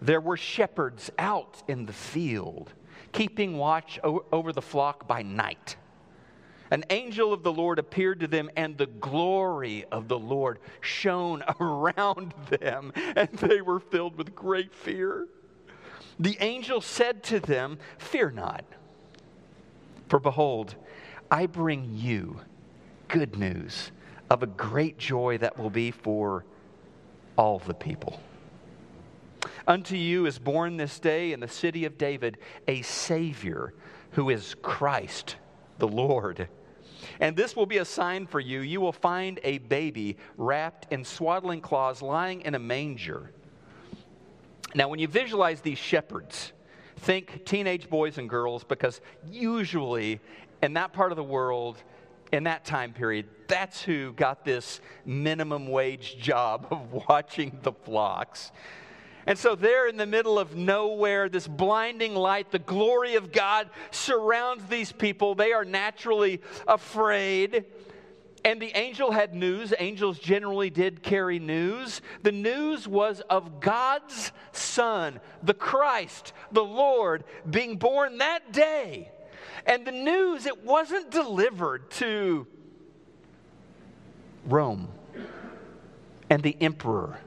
[0.00, 2.72] There were shepherds out in the field,
[3.12, 5.76] keeping watch over the flock by night.
[6.70, 11.42] An angel of the Lord appeared to them, and the glory of the Lord shone
[11.60, 15.28] around them, and they were filled with great fear.
[16.18, 18.64] The angel said to them, Fear not,
[20.08, 20.74] for behold,
[21.30, 22.40] I bring you
[23.08, 23.92] good news
[24.30, 26.44] of a great joy that will be for
[27.36, 28.20] all the people.
[29.66, 32.38] Unto you is born this day in the city of David
[32.68, 33.74] a Savior
[34.12, 35.36] who is Christ
[35.78, 36.48] the Lord.
[37.20, 38.60] And this will be a sign for you.
[38.60, 43.32] You will find a baby wrapped in swaddling cloths lying in a manger.
[44.74, 46.52] Now, when you visualize these shepherds,
[46.98, 49.00] think teenage boys and girls because
[49.30, 50.20] usually
[50.62, 51.82] in that part of the world,
[52.32, 58.52] in that time period, that's who got this minimum wage job of watching the flocks.
[59.26, 63.68] And so, there in the middle of nowhere, this blinding light, the glory of God
[63.90, 65.34] surrounds these people.
[65.34, 67.64] They are naturally afraid.
[68.44, 69.74] And the angel had news.
[69.80, 72.00] Angels generally did carry news.
[72.22, 79.10] The news was of God's Son, the Christ, the Lord, being born that day.
[79.66, 82.46] And the news, it wasn't delivered to
[84.46, 84.86] Rome
[86.30, 87.18] and the emperor.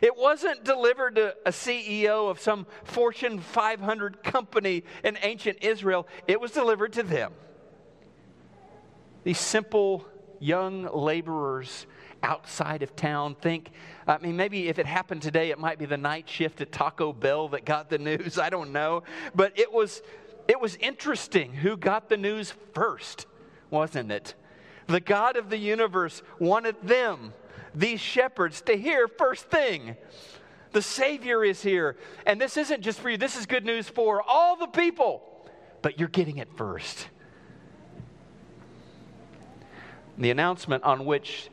[0.00, 6.06] It wasn't delivered to a CEO of some Fortune 500 company in ancient Israel.
[6.26, 7.32] It was delivered to them.
[9.24, 10.06] These simple
[10.38, 11.86] young laborers
[12.22, 13.70] outside of town think,
[14.06, 17.12] I mean, maybe if it happened today, it might be the night shift at Taco
[17.12, 18.38] Bell that got the news.
[18.38, 19.02] I don't know.
[19.34, 20.02] But it was,
[20.48, 23.26] it was interesting who got the news first,
[23.70, 24.34] wasn't it?
[24.86, 27.32] The God of the universe wanted them
[27.74, 29.96] these shepherds to hear first thing.
[30.72, 31.96] The Savior is here.
[32.26, 35.22] And this isn't just for you, this is good news for all the people,
[35.82, 37.08] but you're getting it first.
[40.18, 41.48] The announcement on which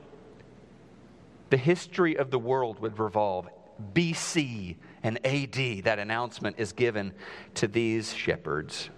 [1.49, 3.47] the history of the world would revolve,
[3.93, 7.13] BC and AD, that announcement is given
[7.55, 8.89] to these shepherds.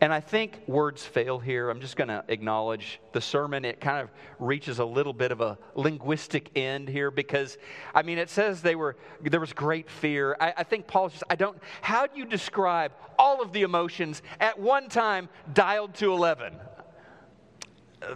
[0.00, 1.70] And I think words fail here.
[1.70, 3.64] I'm just going to acknowledge the sermon.
[3.64, 7.56] It kind of reaches a little bit of a linguistic end here because,
[7.94, 10.36] I mean, it says they were there was great fear.
[10.40, 11.56] I, I think Paul's just I don't.
[11.80, 16.54] How do you describe all of the emotions at one time dialed to eleven?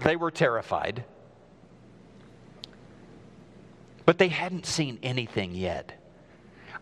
[0.03, 1.05] They were terrified,
[4.05, 5.95] but they hadn't seen anything yet.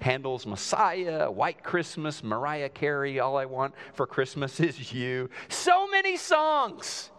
[0.00, 5.30] Handel's Messiah, White Christmas, Mariah Carey, All I Want for Christmas is You.
[5.48, 7.11] So many songs.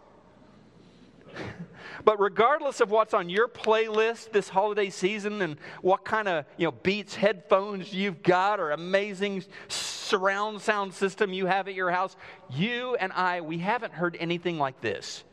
[2.05, 6.65] But regardless of what's on your playlist this holiday season and what kind of you
[6.65, 12.15] know Beats headphones you've got or amazing surround sound system you have at your house,
[12.49, 15.23] you and I we haven't heard anything like this.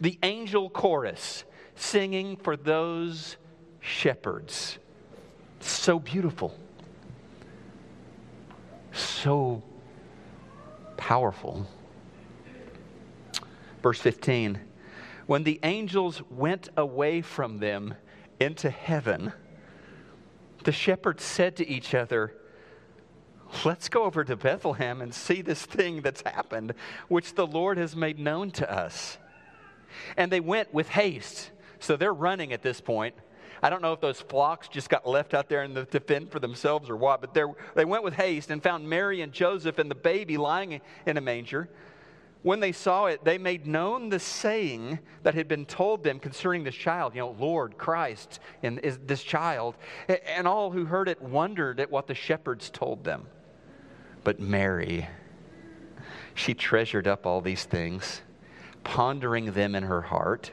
[0.00, 3.36] The angel chorus singing for those
[3.80, 4.78] shepherds.
[5.60, 6.56] So beautiful.
[8.92, 9.62] So
[10.96, 11.66] powerful.
[13.82, 14.60] Verse 15
[15.26, 17.94] when the angels went away from them
[18.38, 19.32] into heaven,
[20.64, 22.34] the shepherds said to each other,
[23.64, 26.74] Let's go over to Bethlehem and see this thing that's happened,
[27.08, 29.18] which the Lord has made known to us.
[30.16, 31.50] And they went with haste.
[31.78, 33.14] So they're running at this point.
[33.62, 36.40] I don't know if those flocks just got left out there the, to fend for
[36.40, 37.34] themselves or what, but
[37.74, 41.20] they went with haste and found Mary and Joseph and the baby lying in a
[41.20, 41.68] manger.
[42.42, 46.62] When they saw it, they made known the saying that had been told them concerning
[46.62, 49.74] this child, you know, Lord, Christ, and is this child.
[50.08, 53.26] And all who heard it wondered at what the shepherds told them.
[54.22, 55.08] But Mary,
[56.34, 58.20] she treasured up all these things,
[58.84, 60.52] pondering them in her heart.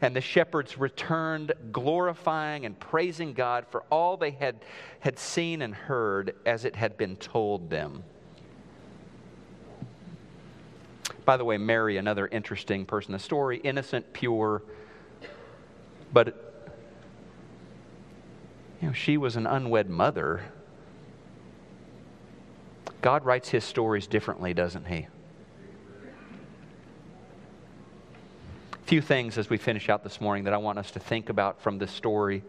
[0.00, 4.64] And the shepherds returned, glorifying and praising God for all they had,
[5.00, 8.04] had seen and heard as it had been told them.
[11.28, 14.62] By the way, Mary, another interesting person in the story, innocent, pure,
[16.10, 16.64] but
[18.80, 20.40] you know, she was an unwed mother.
[23.02, 25.06] God writes his stories differently, doesn't he?
[28.72, 31.28] A few things as we finish out this morning that I want us to think
[31.28, 32.42] about from this story.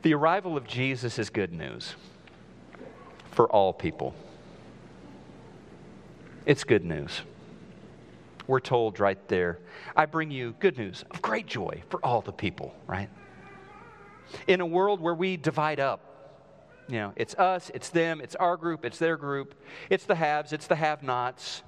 [0.00, 1.96] The arrival of Jesus is good news
[3.30, 4.14] for all people.
[6.46, 7.20] It's good news
[8.48, 9.60] we're told right there,
[9.94, 13.08] I bring you good news of great joy for all the people, right?
[14.48, 16.00] In a world where we divide up,
[16.88, 19.54] you know, it's us, it's them, it's our group, it's their group,
[19.90, 21.62] it's the haves, it's the have nots,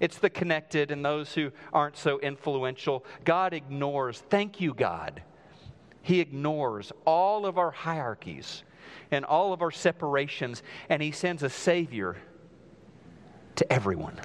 [0.00, 3.04] it's the connected and those who aren't so influential.
[3.24, 5.22] God ignores, thank you, God.
[6.00, 8.64] He ignores all of our hierarchies
[9.10, 12.16] and all of our separations, and He sends a Savior
[13.56, 14.18] to everyone.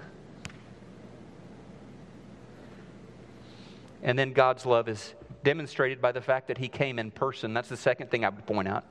[4.02, 7.54] And then God's love is demonstrated by the fact that he came in person.
[7.54, 8.86] That's the second thing I would point out.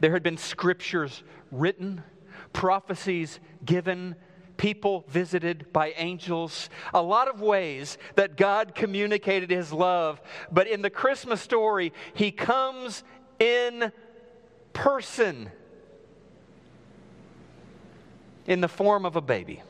[0.00, 2.02] There had been scriptures written,
[2.52, 4.16] prophecies given,
[4.56, 10.20] people visited by angels, a lot of ways that God communicated his love.
[10.50, 13.04] But in the Christmas story, he comes
[13.38, 13.92] in
[14.72, 15.50] person
[18.46, 19.62] in the form of a baby.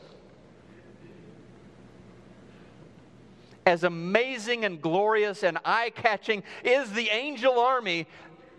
[3.69, 8.07] As amazing and glorious and eye catching is the angel army,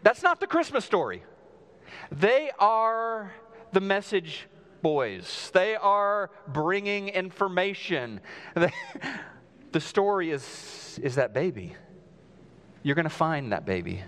[0.04, 1.24] that's not the Christmas story.
[2.12, 3.34] They are
[3.74, 4.48] the message
[4.82, 8.22] boys, they are bringing information.
[9.72, 11.76] the story is, is that baby.
[12.82, 14.02] You're going to find that baby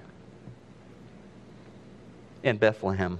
[2.42, 3.20] in Bethlehem.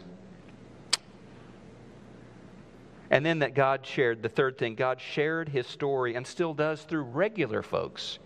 [3.12, 6.82] And then that God shared, the third thing, God shared his story and still does
[6.84, 8.20] through regular folks.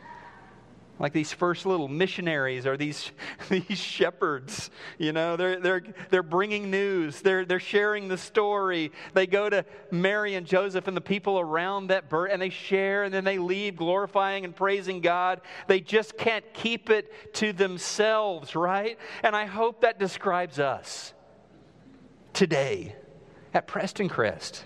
[1.00, 3.12] Like these first little missionaries or these,
[3.50, 4.70] these shepherds,
[5.00, 8.92] you know, they're, they're, they're bringing news, they're, they're sharing the story.
[9.16, 13.04] They go to Mary and Joseph and the people around that birth, and they share,
[13.06, 15.42] and then they leave glorifying and praising God.
[15.66, 19.00] They just can't keep it to themselves, right?
[19.24, 21.12] And I hope that describes us
[22.34, 22.96] today
[23.52, 24.64] at Prestoncrest.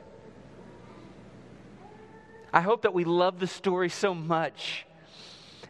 [2.51, 4.85] I hope that we love the story so much.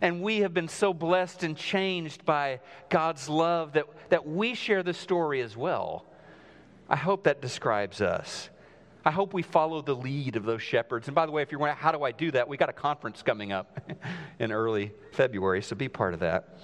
[0.02, 4.82] And we have been so blessed and changed by God's love that, that we share
[4.82, 6.06] the story as well.
[6.90, 8.50] I hope that describes us.
[9.04, 11.08] I hope we follow the lead of those shepherds.
[11.08, 12.48] And by the way, if you're wondering, how do I do that?
[12.48, 13.80] We got a conference coming up
[14.40, 16.60] in early February, so be part of that.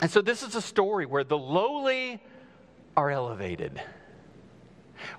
[0.00, 2.22] And so this is a story where the lowly
[2.96, 3.80] are elevated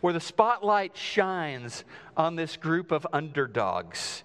[0.01, 1.83] where the spotlight shines
[2.15, 4.23] on this group of underdogs.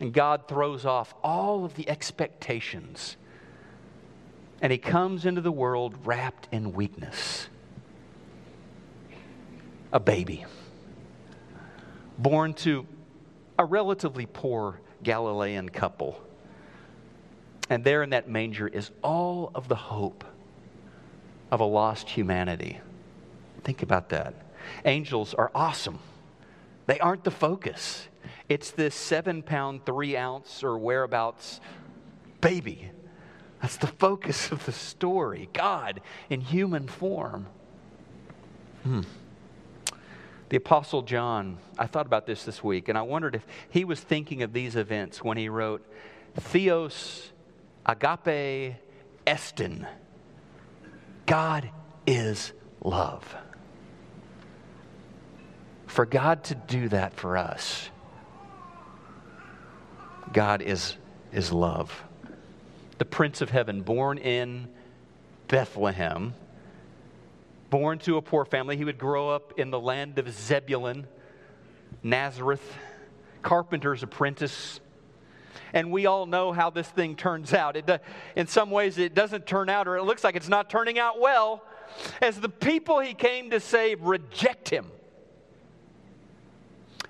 [0.00, 3.16] And God throws off all of the expectations.
[4.60, 7.48] And he comes into the world wrapped in weakness.
[9.92, 10.44] A baby,
[12.18, 12.86] born to
[13.58, 16.20] a relatively poor Galilean couple.
[17.70, 20.24] And there in that manger is all of the hope
[21.50, 22.80] of a lost humanity.
[23.64, 24.34] Think about that.
[24.84, 25.98] Angels are awesome,
[26.86, 28.08] they aren't the focus.
[28.48, 31.60] It's this seven pound, three ounce, or whereabouts
[32.40, 32.90] baby.
[33.60, 37.46] That's the focus of the story God in human form.
[38.84, 39.02] Hmm.
[40.48, 44.00] The Apostle John, I thought about this this week, and I wondered if he was
[44.00, 45.84] thinking of these events when he wrote,
[46.36, 47.32] Theos
[47.84, 48.76] agape
[49.26, 49.86] estin.
[51.28, 51.70] God
[52.06, 52.52] is
[52.82, 53.36] love.
[55.86, 57.90] For God to do that for us,
[60.32, 60.96] God is,
[61.30, 62.02] is love.
[62.96, 64.68] The Prince of Heaven, born in
[65.48, 66.32] Bethlehem,
[67.68, 68.78] born to a poor family.
[68.78, 71.06] He would grow up in the land of Zebulun,
[72.02, 72.74] Nazareth,
[73.42, 74.80] carpenter's apprentice.
[75.72, 77.76] And we all know how this thing turns out.
[77.76, 77.98] It, uh,
[78.36, 81.20] in some ways, it doesn't turn out, or it looks like it's not turning out
[81.20, 81.62] well,
[82.20, 84.86] as the people he came to save reject him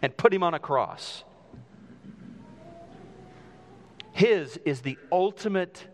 [0.03, 1.25] and put him on a cross.
[4.13, 5.87] His is the ultimate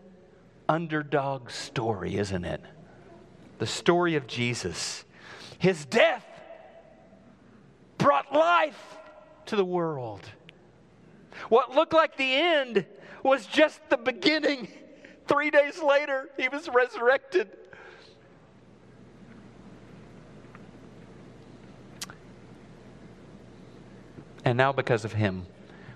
[0.67, 2.61] underdog story, isn't it?
[3.59, 5.05] The story of Jesus.
[5.59, 6.25] His death
[7.97, 8.97] brought life
[9.47, 10.21] to the world.
[11.49, 12.85] What looked like the end
[13.23, 14.67] was just the beginning.
[15.27, 17.49] Three days later, he was resurrected.
[24.43, 25.47] And now, because of him,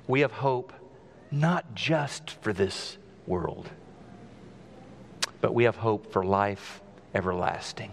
[0.07, 0.73] we have hope
[1.29, 3.69] not just for this world,
[5.39, 6.81] but we have hope for life
[7.13, 7.91] everlasting.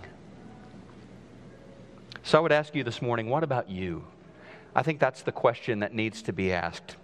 [2.23, 4.05] So I would ask you this morning what about you?
[4.75, 6.97] I think that's the question that needs to be asked.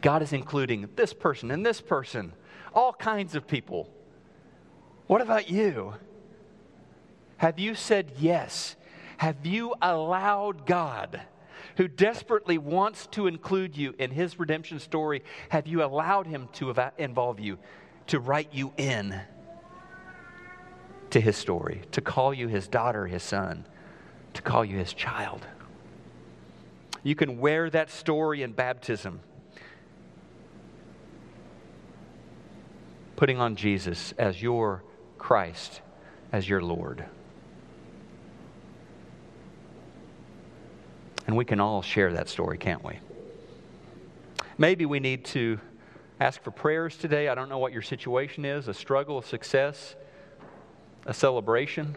[0.00, 2.32] God is including this person and this person,
[2.74, 3.88] all kinds of people.
[5.06, 5.94] What about you?
[7.38, 8.76] Have you said yes?
[9.18, 11.20] Have you allowed God?
[11.76, 16.74] who desperately wants to include you in his redemption story, have you allowed him to
[16.98, 17.58] involve you,
[18.06, 19.20] to write you in
[21.10, 23.66] to his story, to call you his daughter, his son,
[24.34, 25.46] to call you his child?
[27.02, 29.20] You can wear that story in baptism,
[33.22, 34.82] putting on Jesus as your
[35.16, 35.80] Christ,
[36.32, 37.04] as your Lord.
[41.28, 42.98] And we can all share that story, can't we?
[44.58, 45.60] Maybe we need to
[46.18, 47.28] ask for prayers today.
[47.28, 49.94] I don't know what your situation is a struggle, a success,
[51.06, 51.94] a celebration.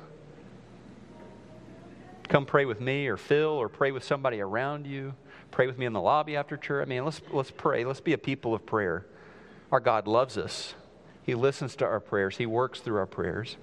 [2.30, 5.16] Come pray with me or Phil or pray with somebody around you.
[5.50, 6.86] Pray with me in the lobby after church.
[6.86, 7.84] I mean, let's, let's pray.
[7.84, 9.08] Let's be a people of prayer.
[9.72, 10.76] Our God loves us,
[11.26, 13.58] He listens to our prayers, He works through our prayers.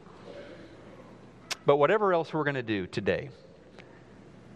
[1.64, 3.30] But whatever else we're going to do today,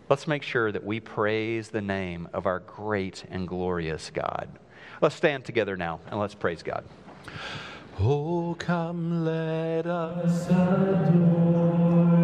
[0.09, 4.49] Let's make sure that we praise the name of our great and glorious God.
[5.01, 6.85] Let's stand together now and let's praise God.
[7.99, 12.16] Oh, come, let us adore.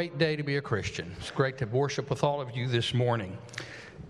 [0.00, 1.14] Great day to be a Christian.
[1.18, 3.36] It's great to worship with all of you this morning.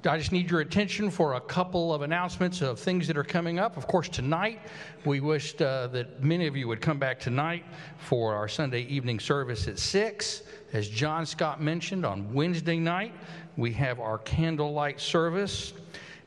[0.06, 3.58] I just need your attention for a couple of announcements of things that are coming
[3.58, 3.76] up.
[3.76, 4.60] Of course, tonight,
[5.04, 7.64] we wished uh, that many of you would come back tonight
[7.98, 10.42] for our Sunday evening service at 6.
[10.72, 13.12] As John Scott mentioned, on Wednesday night,
[13.56, 15.72] we have our candlelight service.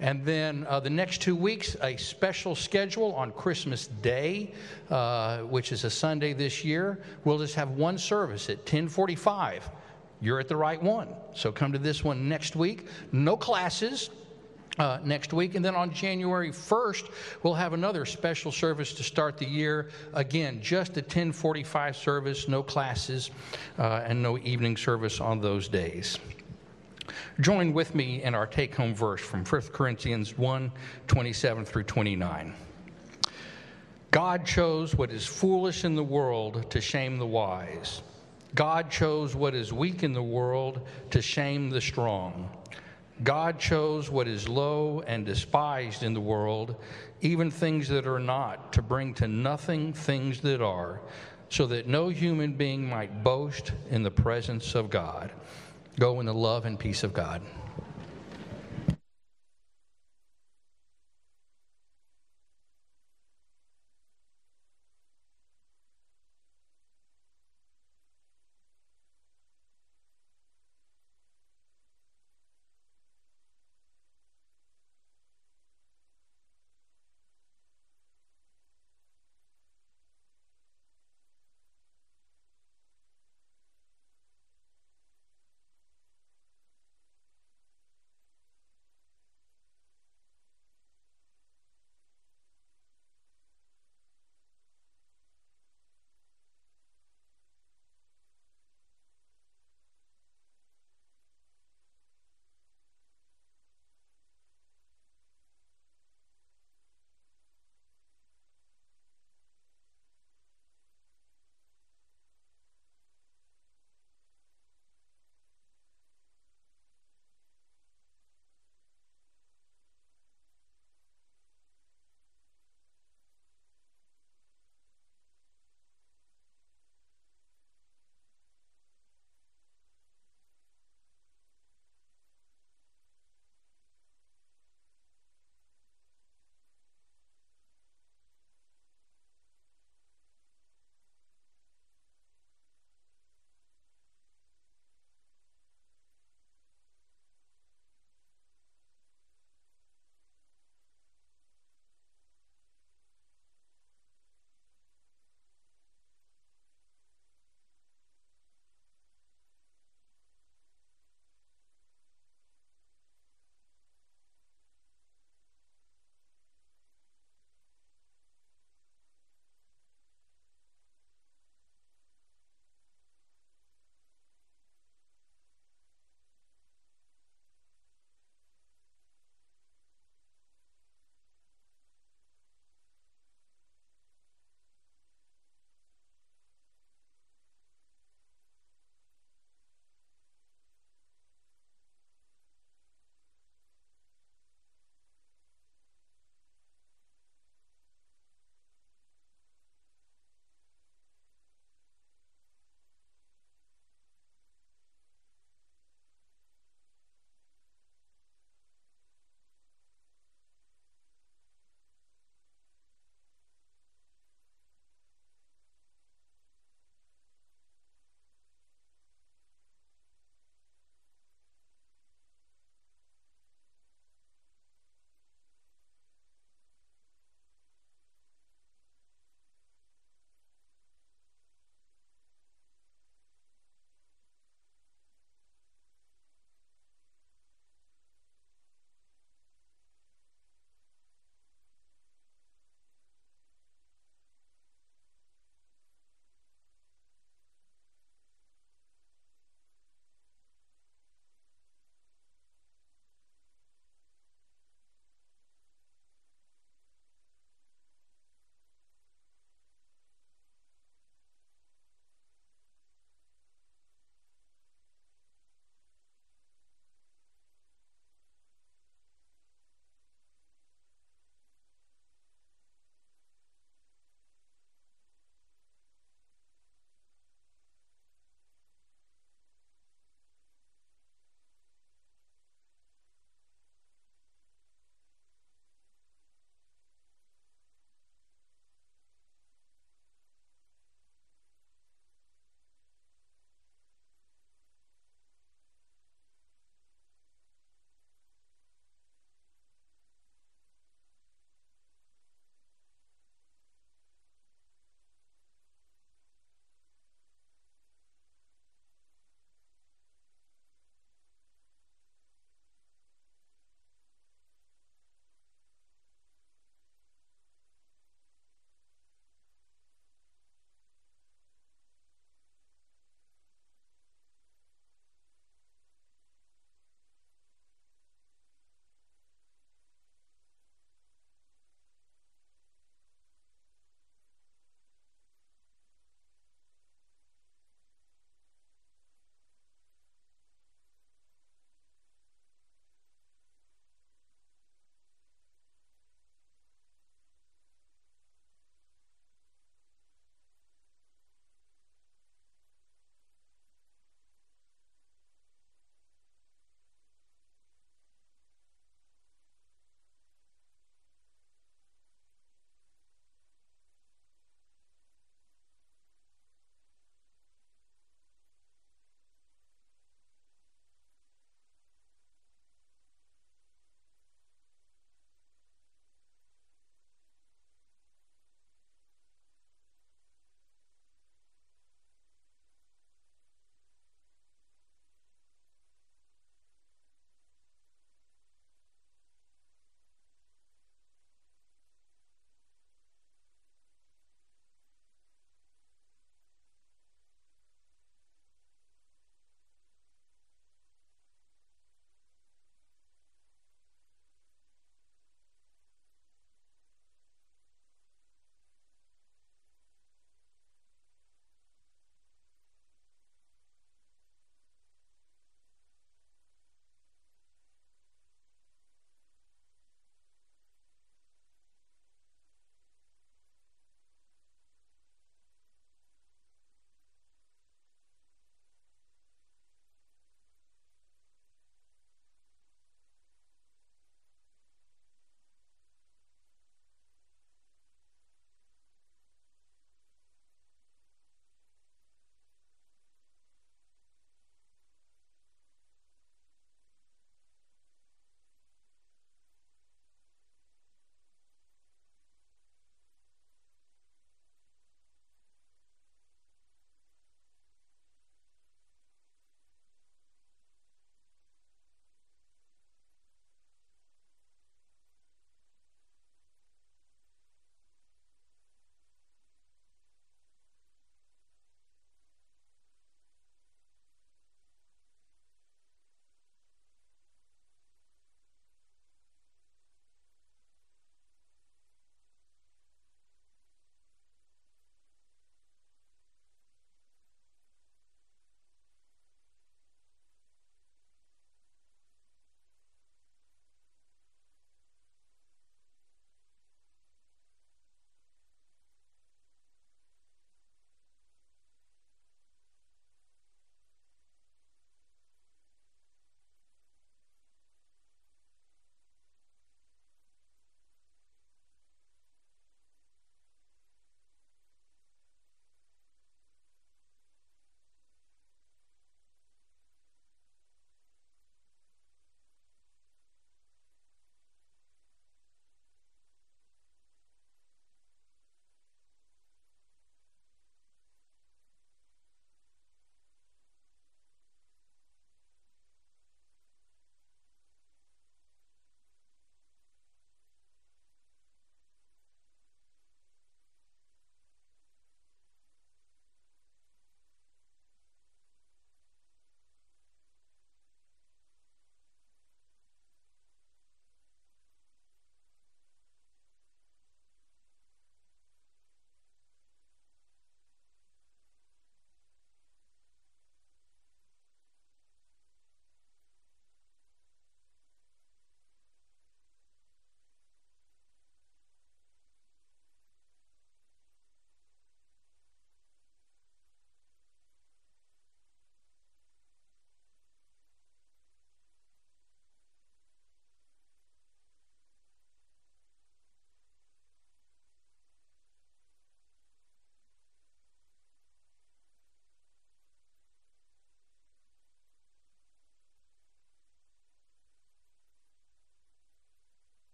[0.00, 4.54] And then uh, the next two weeks, a special schedule on Christmas Day,
[4.88, 7.00] uh, which is a Sunday this year.
[7.24, 9.70] We'll just have one service at 1045
[10.20, 11.08] you're at the right one.
[11.34, 12.86] So come to this one next week.
[13.12, 14.10] No classes.
[14.78, 15.56] Uh, next week.
[15.56, 17.10] And then on January 1st,
[17.42, 19.90] we'll have another special service to start the year.
[20.14, 23.30] Again, just a 1045 service, no classes,
[23.78, 26.18] uh, and no evening service on those days.
[27.40, 30.70] Join with me in our take home verse from 1 Corinthians 1
[31.06, 32.54] 27 through 29.
[34.10, 38.02] God chose what is foolish in the world to shame the wise.
[38.54, 40.80] God chose what is weak in the world
[41.10, 42.50] to shame the strong.
[43.22, 46.74] God chose what is low and despised in the world,
[47.20, 51.00] even things that are not, to bring to nothing things that are,
[51.50, 55.30] so that no human being might boast in the presence of God.
[55.98, 57.42] Go in the love and peace of God.